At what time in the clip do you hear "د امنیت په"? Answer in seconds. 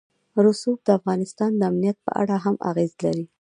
1.55-2.11